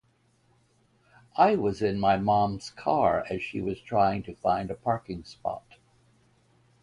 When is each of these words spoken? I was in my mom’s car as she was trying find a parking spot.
I 1.37 1.55
was 1.55 1.83
in 1.83 1.99
my 1.99 2.17
mom’s 2.17 2.71
car 2.71 3.23
as 3.29 3.43
she 3.43 3.61
was 3.61 3.79
trying 3.79 4.23
find 4.41 4.71
a 4.71 4.75
parking 4.75 5.23
spot. 5.23 5.75